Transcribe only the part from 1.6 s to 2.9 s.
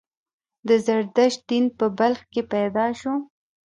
په بلخ کې پیدا